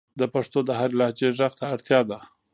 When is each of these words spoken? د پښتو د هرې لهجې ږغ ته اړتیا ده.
د 0.19 0.21
پښتو 0.33 0.59
د 0.65 0.69
هرې 0.79 0.95
لهجې 0.99 1.29
ږغ 1.37 1.51
ته 1.59 1.65
اړتیا 1.73 1.99
ده. 2.09 2.19